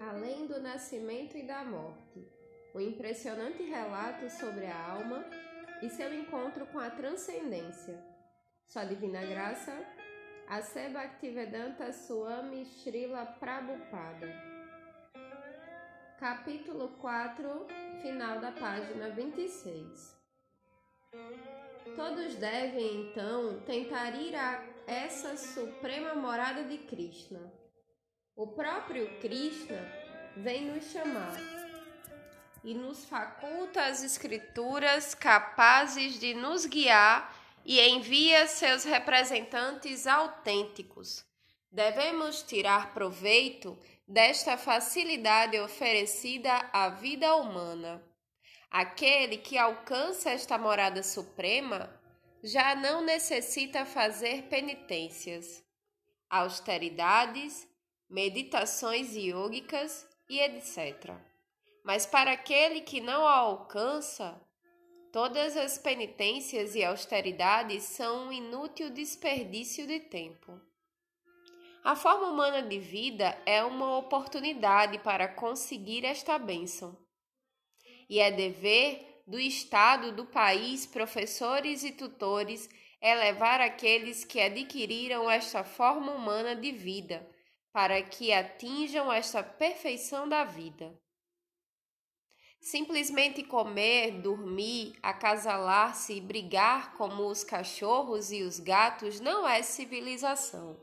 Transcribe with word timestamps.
Além 0.00 0.46
do 0.46 0.60
nascimento 0.60 1.36
e 1.36 1.42
da 1.42 1.64
morte, 1.64 2.24
um 2.74 2.80
impressionante 2.80 3.62
relato 3.64 4.30
sobre 4.30 4.66
a 4.66 4.90
alma 4.92 5.24
e 5.82 5.88
seu 5.88 6.14
encontro 6.14 6.64
com 6.66 6.78
a 6.78 6.90
transcendência. 6.90 8.00
Sua 8.64 8.84
divina 8.84 9.24
graça, 9.24 9.72
a 10.46 10.60
Bhaktivedanta 10.88 11.92
Swami 11.92 12.64
Srila 12.64 13.26
Prabhupada. 13.26 14.28
Capítulo 16.18 16.88
4, 17.00 17.66
final 18.02 18.40
da 18.40 18.52
página 18.52 19.10
26. 19.10 20.16
Todos 21.96 22.36
devem 22.36 23.08
então 23.08 23.60
tentar 23.62 24.10
ir 24.10 24.34
a 24.36 24.64
essa 24.86 25.36
suprema 25.36 26.14
morada 26.14 26.64
de 26.64 26.78
Krishna. 26.78 27.63
O 28.36 28.48
próprio 28.48 29.08
Krishna 29.20 29.80
vem 30.36 30.62
nos 30.62 30.90
chamar 30.90 31.38
e 32.64 32.74
nos 32.74 33.04
faculta 33.04 33.84
as 33.84 34.02
escrituras 34.02 35.14
capazes 35.14 36.18
de 36.18 36.34
nos 36.34 36.66
guiar 36.66 37.32
e 37.64 37.80
envia 37.80 38.48
seus 38.48 38.82
representantes 38.82 40.08
autênticos. 40.08 41.24
Devemos 41.70 42.42
tirar 42.42 42.92
proveito 42.92 43.78
desta 44.06 44.56
facilidade 44.56 45.56
oferecida 45.60 46.52
à 46.72 46.88
vida 46.88 47.36
humana. 47.36 48.02
Aquele 48.68 49.38
que 49.38 49.56
alcança 49.56 50.30
esta 50.30 50.58
morada 50.58 51.04
suprema 51.04 51.88
já 52.42 52.74
não 52.74 53.00
necessita 53.00 53.86
fazer 53.86 54.48
penitências, 54.48 55.62
austeridades, 56.28 57.72
meditações 58.08 59.14
yógicas 59.14 60.06
e 60.28 60.40
etc. 60.40 61.12
Mas 61.84 62.06
para 62.06 62.32
aquele 62.32 62.80
que 62.80 63.00
não 63.00 63.26
a 63.26 63.36
alcança, 63.36 64.40
todas 65.12 65.56
as 65.56 65.78
penitências 65.78 66.74
e 66.74 66.82
austeridades 66.82 67.84
são 67.84 68.28
um 68.28 68.32
inútil 68.32 68.90
desperdício 68.90 69.86
de 69.86 70.00
tempo. 70.00 70.60
A 71.84 71.94
forma 71.94 72.28
humana 72.28 72.62
de 72.62 72.78
vida 72.78 73.38
é 73.44 73.62
uma 73.62 73.98
oportunidade 73.98 74.98
para 75.00 75.28
conseguir 75.28 76.04
esta 76.04 76.38
bênção 76.38 76.96
e 78.08 78.18
é 78.20 78.30
dever 78.30 79.22
do 79.26 79.38
Estado, 79.38 80.12
do 80.12 80.26
país, 80.26 80.86
professores 80.86 81.84
e 81.84 81.92
tutores 81.92 82.68
elevar 83.00 83.60
aqueles 83.60 84.24
que 84.24 84.40
adquiriram 84.40 85.30
esta 85.30 85.62
forma 85.62 86.12
humana 86.12 86.56
de 86.56 86.72
vida, 86.72 87.28
para 87.74 88.00
que 88.00 88.32
atinjam 88.32 89.12
esta 89.12 89.42
perfeição 89.42 90.28
da 90.28 90.44
vida. 90.44 90.96
Simplesmente 92.60 93.42
comer, 93.42 94.12
dormir, 94.22 94.94
acasalar-se 95.02 96.14
e 96.14 96.20
brigar 96.20 96.94
como 96.94 97.26
os 97.26 97.42
cachorros 97.42 98.30
e 98.30 98.44
os 98.44 98.60
gatos 98.60 99.18
não 99.18 99.46
é 99.46 99.60
civilização. 99.60 100.80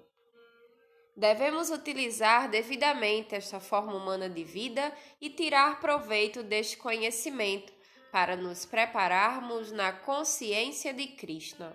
Devemos 1.15 1.69
utilizar 1.69 2.49
devidamente 2.49 3.35
esta 3.35 3.61
forma 3.61 3.95
humana 3.95 4.29
de 4.29 4.43
vida 4.43 4.93
e 5.21 5.29
tirar 5.29 5.79
proveito 5.79 6.43
deste 6.43 6.75
conhecimento 6.75 7.71
para 8.11 8.35
nos 8.35 8.65
prepararmos 8.65 9.71
na 9.71 9.93
consciência 9.93 10.93
de 10.93 11.07
Krishna, 11.07 11.73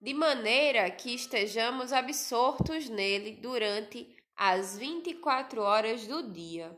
de 0.00 0.12
maneira 0.12 0.90
que 0.90 1.14
estejamos 1.14 1.92
absortos 1.92 2.88
nele 2.88 3.32
durante 3.32 4.14
as 4.36 4.76
24 4.76 5.62
horas 5.62 6.06
do 6.06 6.30
dia 6.30 6.76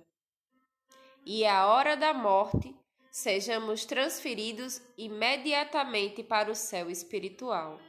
e 1.26 1.44
a 1.44 1.66
hora 1.66 1.96
da 1.96 2.14
morte 2.14 2.74
sejamos 3.10 3.84
transferidos 3.84 4.80
imediatamente 4.96 6.22
para 6.22 6.50
o 6.50 6.54
céu 6.54 6.88
espiritual. 6.88 7.80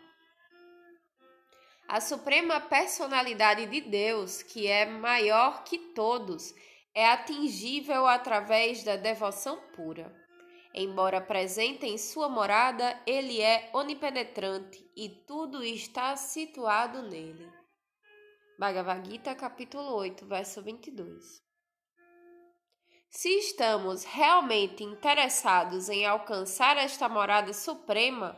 A 1.88 2.02
suprema 2.02 2.60
personalidade 2.60 3.66
de 3.68 3.82
Deus, 3.82 4.44
que 4.44 4.68
é 4.68 4.86
maior 4.86 5.64
que 5.64 5.78
todos, 5.78 6.54
é 6.94 7.08
atingível 7.08 8.06
através 8.08 8.84
da 8.84 8.96
devoção 8.96 9.58
pura. 9.76 10.14
Embora 10.74 11.20
presente 11.20 11.86
em 11.86 11.98
sua 11.98 12.30
morada, 12.30 13.02
ele 13.06 13.42
é 13.42 13.70
onipenetrante 13.74 14.88
e 14.96 15.10
tudo 15.10 15.64
está 15.64 16.16
situado 16.16 17.02
nele. 17.02 17.52
Bhagavad 18.58 19.10
Gita, 19.10 19.34
capítulo 19.34 19.96
8, 19.96 20.26
verso 20.26 20.62
22. 20.62 21.42
Se 23.10 23.30
estamos 23.40 24.04
realmente 24.04 24.84
interessados 24.84 25.90
em 25.90 26.06
alcançar 26.06 26.78
esta 26.78 27.10
morada 27.10 27.52
suprema, 27.54 28.38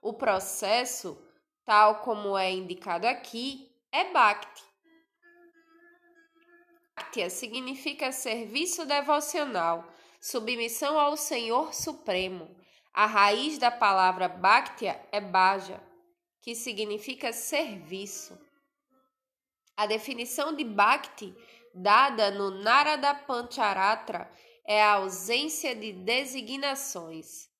o 0.00 0.12
processo 0.12 1.18
tal 1.64 2.02
como 2.02 2.38
é 2.38 2.52
indicado 2.52 3.06
aqui, 3.06 3.74
é 3.90 4.12
Bhakti. 4.12 4.62
Bhakti 6.94 7.28
significa 7.30 8.12
serviço 8.12 8.86
devocional, 8.86 9.93
submissão 10.24 10.98
ao 10.98 11.18
Senhor 11.18 11.74
Supremo. 11.74 12.48
A 12.94 13.04
raiz 13.04 13.58
da 13.58 13.70
palavra 13.70 14.26
Bhaktia 14.26 14.98
é 15.12 15.20
Bhaja, 15.20 15.78
que 16.40 16.54
significa 16.54 17.30
serviço. 17.30 18.38
A 19.76 19.84
definição 19.84 20.56
de 20.56 20.64
Bhakti, 20.64 21.34
dada 21.74 22.30
no 22.30 22.50
Narada 22.62 23.14
Pancharatra, 23.14 24.30
é 24.66 24.82
a 24.82 24.94
ausência 24.94 25.74
de 25.74 25.92
designações. 25.92 27.50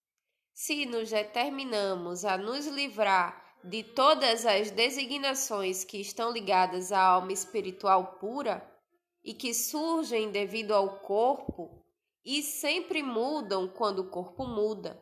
Se 0.54 0.86
nos 0.86 1.10
determinamos 1.10 2.24
a 2.24 2.38
nos 2.38 2.66
livrar 2.66 3.44
de 3.62 3.82
todas 3.82 4.46
as 4.46 4.70
designações 4.70 5.84
que 5.84 6.00
estão 6.00 6.32
ligadas 6.32 6.92
à 6.92 7.00
alma 7.02 7.32
espiritual 7.32 8.16
pura 8.18 8.66
e 9.22 9.34
que 9.34 9.52
surgem 9.52 10.30
devido 10.30 10.72
ao 10.72 11.00
corpo 11.00 11.83
e 12.24 12.42
sempre 12.42 13.02
mudam 13.02 13.68
quando 13.68 14.00
o 14.00 14.10
corpo 14.10 14.46
muda, 14.46 15.00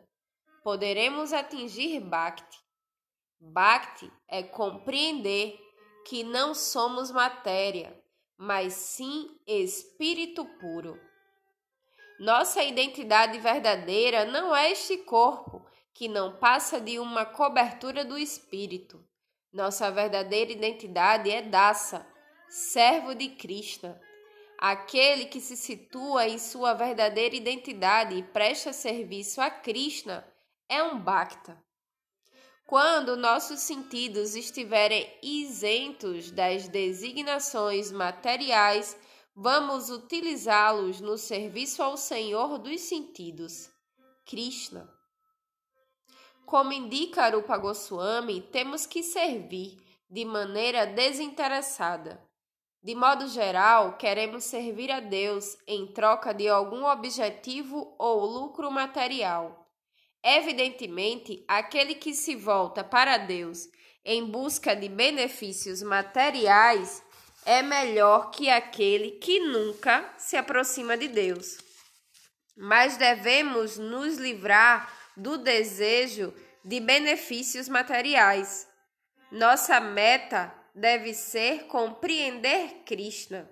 poderemos 0.63 1.33
atingir 1.33 2.01
Bhakti. 2.01 2.59
Bhakti 3.41 4.11
é 4.29 4.43
compreender 4.43 5.59
que 6.07 6.25
não 6.25 6.55
somos 6.55 7.11
matéria, 7.11 8.01
mas 8.37 8.73
sim 8.75 9.39
espírito 9.47 10.45
puro. 10.59 10.99
Nossa 12.19 12.63
identidade 12.63 13.39
verdadeira 13.39 14.25
não 14.25 14.55
é 14.55 14.71
este 14.71 14.99
corpo, 14.99 15.67
que 15.95 16.09
não 16.09 16.37
passa 16.39 16.81
de 16.81 16.99
uma 16.99 17.25
cobertura 17.25 18.05
do 18.05 18.19
espírito. 18.19 19.05
Nossa 19.53 19.91
verdadeira 19.91 20.53
identidade 20.53 21.31
é 21.31 21.43
Dasa, 21.43 22.07
servo 22.49 23.15
de 23.15 23.29
Krishna, 23.29 24.01
aquele 24.63 25.25
que 25.25 25.41
se 25.41 25.57
situa 25.57 26.29
em 26.29 26.39
sua 26.39 26.73
verdadeira 26.73 27.35
identidade 27.35 28.15
e 28.15 28.23
presta 28.23 28.73
serviço 28.73 29.41
a 29.41 29.51
Krishna 29.51 30.25
é 30.69 30.81
um 30.81 31.01
Bhakta. 31.01 31.61
Quando 32.65 33.17
nossos 33.17 33.59
sentidos 33.59 34.37
estiverem 34.37 35.13
isentos 35.21 36.31
das 36.31 36.69
designações 36.69 37.91
materiais, 37.91 38.97
vamos 39.35 39.91
utilizá-los 39.91 41.01
no 41.01 41.19
serviço 41.19 41.83
ao 41.83 41.97
Senhor 41.97 42.57
dos 42.59 42.83
sentidos, 42.83 43.69
Krishna. 44.25 44.89
Como 46.47 46.73
indica 46.73 47.25
Arupa 47.25 47.59
Goswami, 47.59 48.41
temos 48.43 48.87
que 48.87 49.03
servir 49.03 49.77
de 50.09 50.25
maneira 50.25 50.87
desinteressada. 50.87 52.32
De 52.83 52.97
modo 52.97 53.29
geral, 53.29 53.97
queremos 53.97 54.43
servir 54.43 54.91
a 54.91 54.99
Deus 54.99 55.57
em 55.69 55.87
troca 55.87 56.35
de 56.35 56.49
algum 56.49 56.85
objetivo 56.85 57.95
ou 57.97 58.27
lucro 58.27 58.73
material. 58.73 59.71
Evidentemente, 60.21 61.45
aquele 61.47 61.95
que 61.95 62.13
se 62.13 62.35
volta 62.35 62.83
para 62.83 63.19
Deus 63.19 63.69
em 64.05 64.27
busca 64.27 64.75
de 64.75 64.89
benefícios 64.89 65.81
materiais 65.81 67.05
é 67.47 67.63
melhor 67.63 68.33
que 68.33 68.51
aquele 68.51 69.13
que 69.13 69.39
nunca 69.39 70.13
se 70.19 70.37
aproxima 70.37 70.97
de 70.97 71.07
Deus. 71.07 71.59
Mas 72.57 72.97
devemos 72.97 73.79
nos 73.79 74.17
livrar 74.17 74.93
do 75.17 75.39
desejo 75.39 76.35
de 76.65 76.81
benefícios 76.81 77.69
materiais. 77.69 78.69
Nossa 79.31 79.81
meta 79.81 80.53
deve 80.75 81.15
ser 81.15 81.67
compreender 81.67 82.83
Krishna. 82.85 83.49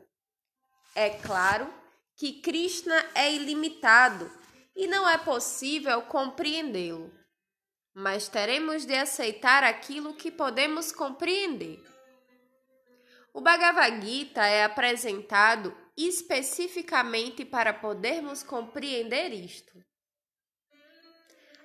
É 0.94 1.10
claro 1.10 1.72
que 2.16 2.40
Krishna 2.40 2.94
é 3.14 3.32
ilimitado 3.32 4.30
e 4.74 4.86
não 4.86 5.08
é 5.08 5.18
possível 5.18 6.02
compreendê-lo, 6.02 7.12
mas 7.94 8.28
teremos 8.28 8.84
de 8.84 8.94
aceitar 8.94 9.62
aquilo 9.64 10.14
que 10.14 10.30
podemos 10.30 10.92
compreender. 10.92 11.82
O 13.32 13.40
Bhagavad 13.40 14.04
Gita 14.04 14.44
é 14.44 14.64
apresentado 14.64 15.76
especificamente 15.96 17.44
para 17.44 17.72
podermos 17.72 18.42
compreender 18.42 19.32
isto. 19.32 19.72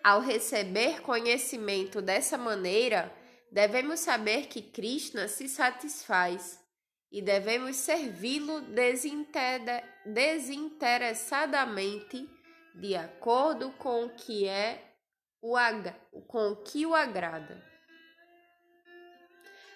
Ao 0.03 0.19
receber 0.19 1.01
conhecimento 1.01 2.01
dessa 2.01 2.37
maneira, 2.37 3.11
devemos 3.51 4.00
saber 4.00 4.47
que 4.47 4.62
Krishna 4.62 5.27
se 5.27 5.47
satisfaz 5.47 6.59
e 7.12 7.21
devemos 7.21 7.75
servi-lo 7.77 8.62
desinteressadamente, 10.06 12.30
de 12.74 12.95
acordo 12.95 13.71
com 13.71 14.06
o 14.06 14.09
que 14.09 14.47
é 14.47 14.83
o, 15.42 15.56
com 16.27 16.51
o 16.51 16.56
que 16.57 16.86
o 16.86 16.94
agrada. 16.94 17.63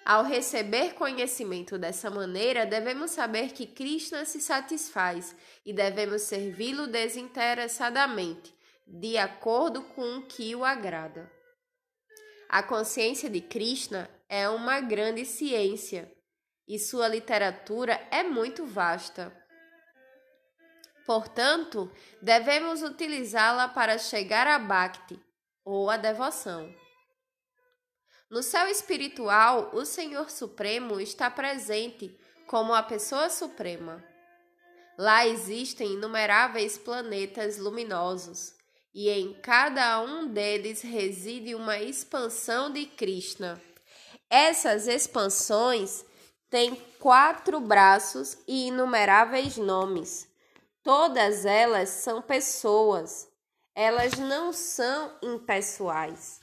Ao 0.04 0.24
receber 0.24 0.94
conhecimento 0.94 1.78
dessa 1.78 2.10
maneira, 2.10 2.66
devemos 2.66 3.12
saber 3.12 3.52
que 3.52 3.66
Krishna 3.66 4.24
se 4.24 4.40
satisfaz 4.40 5.36
e 5.64 5.72
devemos 5.72 6.22
servi-lo 6.22 6.86
desinteressadamente, 6.86 8.54
de 8.86 9.16
acordo 9.16 9.82
com 9.82 10.18
o 10.18 10.26
que 10.26 10.54
o 10.54 10.64
agrada. 10.64 11.30
A 12.52 12.64
consciência 12.64 13.30
de 13.30 13.40
Krishna 13.40 14.10
é 14.28 14.48
uma 14.48 14.80
grande 14.80 15.24
ciência 15.24 16.12
e 16.66 16.80
sua 16.80 17.06
literatura 17.06 17.92
é 18.10 18.24
muito 18.24 18.66
vasta. 18.66 19.32
Portanto, 21.06 21.88
devemos 22.20 22.82
utilizá-la 22.82 23.68
para 23.68 23.98
chegar 23.98 24.48
a 24.48 24.58
Bhakti, 24.58 25.16
ou 25.64 25.88
a 25.88 25.96
devoção. 25.96 26.74
No 28.28 28.42
céu 28.42 28.66
espiritual, 28.66 29.70
o 29.72 29.84
Senhor 29.84 30.28
Supremo 30.28 31.00
está 31.00 31.30
presente 31.30 32.18
como 32.48 32.74
a 32.74 32.82
pessoa 32.82 33.30
suprema. 33.30 34.04
Lá 34.98 35.24
existem 35.24 35.92
inumeráveis 35.92 36.76
planetas 36.76 37.58
luminosos, 37.58 38.59
e 38.94 39.08
em 39.08 39.32
cada 39.34 40.00
um 40.00 40.26
deles 40.26 40.82
reside 40.82 41.54
uma 41.54 41.78
expansão 41.78 42.72
de 42.72 42.86
Krishna. 42.86 43.60
Essas 44.28 44.86
expansões 44.86 46.04
têm 46.48 46.74
quatro 46.98 47.60
braços 47.60 48.36
e 48.46 48.68
inumeráveis 48.68 49.56
nomes. 49.56 50.28
Todas 50.82 51.44
elas 51.44 51.88
são 51.88 52.20
pessoas. 52.20 53.28
Elas 53.74 54.12
não 54.18 54.52
são 54.52 55.16
impessoais 55.22 56.40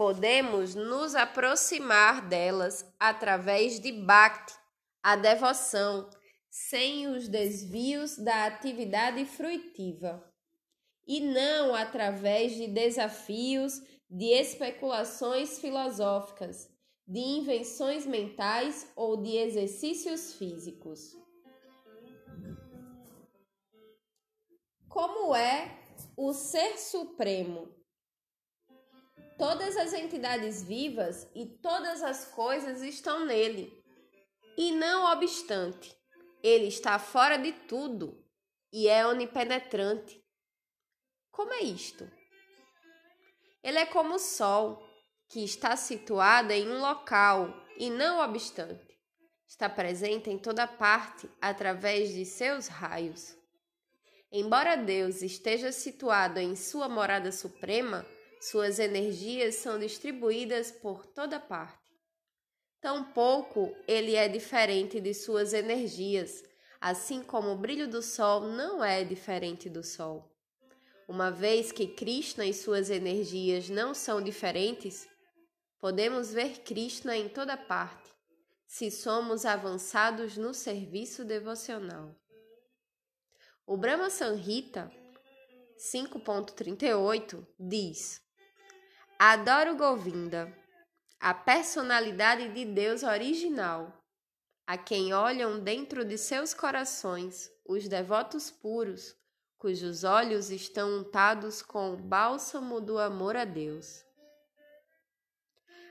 podemos 0.00 0.74
nos 0.74 1.14
aproximar 1.14 2.26
delas 2.26 2.90
através 2.98 3.78
de 3.78 3.92
Bhakti, 3.92 4.54
a 5.02 5.14
devoção, 5.14 6.08
sem 6.50 7.06
os 7.06 7.28
desvios 7.28 8.16
da 8.16 8.46
atividade 8.46 9.22
fruitiva, 9.26 10.24
e 11.10 11.18
não 11.18 11.74
através 11.74 12.54
de 12.54 12.68
desafios, 12.68 13.82
de 14.08 14.26
especulações 14.26 15.58
filosóficas, 15.58 16.70
de 17.04 17.18
invenções 17.18 18.06
mentais 18.06 18.88
ou 18.94 19.20
de 19.20 19.36
exercícios 19.36 20.34
físicos. 20.34 21.16
Como 24.88 25.34
é 25.34 25.80
o 26.16 26.32
Ser 26.32 26.78
Supremo? 26.78 27.74
Todas 29.36 29.76
as 29.76 29.92
entidades 29.92 30.62
vivas 30.62 31.28
e 31.34 31.44
todas 31.44 32.04
as 32.04 32.24
coisas 32.26 32.82
estão 32.82 33.26
nele. 33.26 33.82
E 34.56 34.70
não 34.70 35.12
obstante, 35.12 35.92
ele 36.40 36.68
está 36.68 37.00
fora 37.00 37.36
de 37.36 37.50
tudo 37.50 38.24
e 38.72 38.86
é 38.86 39.04
onipenetrante. 39.04 40.19
Como 41.30 41.52
é 41.52 41.62
isto? 41.62 42.10
Ele 43.62 43.78
é 43.78 43.86
como 43.86 44.14
o 44.14 44.18
Sol, 44.18 44.82
que 45.28 45.44
está 45.44 45.76
situado 45.76 46.52
em 46.52 46.68
um 46.68 46.80
local 46.80 47.54
e 47.78 47.88
não 47.88 48.20
obstante, 48.20 48.86
está 49.46 49.68
presente 49.68 50.30
em 50.30 50.38
toda 50.38 50.66
parte 50.66 51.30
através 51.40 52.12
de 52.12 52.24
seus 52.24 52.66
raios. 52.66 53.36
Embora 54.32 54.76
Deus 54.76 55.22
esteja 55.22 55.72
situado 55.72 56.38
em 56.38 56.54
sua 56.54 56.88
morada 56.88 57.32
suprema, 57.32 58.06
suas 58.40 58.78
energias 58.78 59.56
são 59.56 59.78
distribuídas 59.78 60.70
por 60.70 61.04
toda 61.06 61.38
parte. 61.38 61.78
Tampouco 62.80 63.74
ele 63.86 64.14
é 64.14 64.28
diferente 64.28 65.00
de 65.00 65.12
suas 65.12 65.52
energias, 65.52 66.42
assim 66.80 67.22
como 67.22 67.50
o 67.50 67.58
brilho 67.58 67.86
do 67.86 68.00
sol 68.00 68.42
não 68.42 68.82
é 68.82 69.04
diferente 69.04 69.68
do 69.68 69.84
sol. 69.84 70.30
Uma 71.10 71.28
vez 71.28 71.72
que 71.72 71.88
Krishna 71.88 72.46
e 72.46 72.54
suas 72.54 72.88
energias 72.88 73.68
não 73.68 73.92
são 73.92 74.22
diferentes, 74.22 75.08
podemos 75.80 76.32
ver 76.32 76.60
Krishna 76.60 77.16
em 77.16 77.28
toda 77.28 77.56
parte, 77.56 78.08
se 78.64 78.92
somos 78.92 79.44
avançados 79.44 80.36
no 80.36 80.54
serviço 80.54 81.24
devocional. 81.24 82.14
O 83.66 83.76
Brahma 83.76 84.08
Sanhita 84.08 84.88
5.38 85.76 87.44
diz: 87.58 88.22
Adoro 89.18 89.74
Govinda, 89.74 90.56
a 91.18 91.34
personalidade 91.34 92.50
de 92.50 92.64
Deus 92.64 93.02
original, 93.02 94.00
a 94.64 94.78
quem 94.78 95.12
olham 95.12 95.58
dentro 95.58 96.04
de 96.04 96.16
seus 96.16 96.54
corações 96.54 97.50
os 97.66 97.88
devotos 97.88 98.48
puros, 98.48 99.18
cujos 99.60 100.04
olhos 100.04 100.48
estão 100.50 101.00
untados 101.00 101.60
com 101.60 101.92
o 101.92 101.96
bálsamo 101.98 102.80
do 102.80 102.98
amor 102.98 103.36
a 103.36 103.44
Deus. 103.44 104.02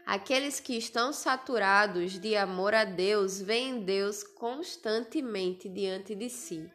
Aqueles 0.08 0.60
que 0.60 0.76
estão 0.76 1.14
saturados 1.14 2.20
de 2.20 2.36
amor 2.36 2.74
a 2.74 2.84
Deus 2.84 3.40
veem 3.40 3.86
Deus 3.86 4.24
constantemente 4.24 5.70
diante 5.70 6.16
de 6.16 6.32
si. 6.32 6.68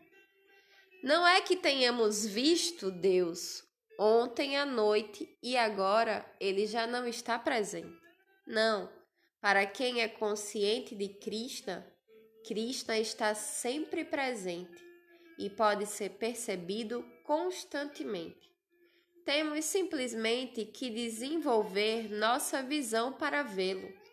Não 1.03 1.27
é 1.27 1.41
que 1.41 1.57
tenhamos 1.57 2.25
visto 2.25 2.93
Deus 2.93 3.65
ontem 3.99 4.57
à 4.57 4.65
noite 4.65 5.37
e 5.43 5.57
agora 5.57 6.25
ele 6.39 6.65
já 6.65 6.87
não 6.87 7.09
está 7.09 7.37
presente. 7.37 7.99
Não, 8.47 8.89
para 9.41 9.67
quem 9.67 10.01
é 10.01 10.07
consciente 10.07 10.95
de 10.95 11.09
Krishna, 11.09 11.85
Krishna 12.47 12.97
está 12.97 13.35
sempre 13.35 14.05
presente 14.05 14.84
e 15.39 15.51
pode 15.51 15.87
ser 15.87 16.11
percebido 16.11 17.05
constantemente. 17.25 18.53
Temos 19.25 19.65
simplesmente 19.65 20.65
que 20.65 20.91
desenvolver 20.91 22.11
nossa 22.11 22.63
visão 22.63 23.13
para 23.13 23.43
vê-lo 23.43 24.04